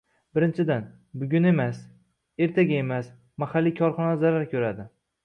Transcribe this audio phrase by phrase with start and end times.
[0.35, 0.85] Birinchidan,
[1.23, 1.81] bugun emas,
[2.45, 3.13] ertaga emas,
[3.45, 4.89] mahalliy korxonalar zarar ko'radi